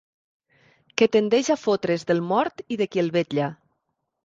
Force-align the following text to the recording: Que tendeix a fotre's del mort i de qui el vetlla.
Que 1.01 1.07
tendeix 1.17 1.51
a 1.57 1.59
fotre's 1.65 2.07
del 2.13 2.23
mort 2.33 2.67
i 2.77 2.81
de 2.83 2.91
qui 2.95 3.05
el 3.05 3.15
vetlla. 3.21 3.53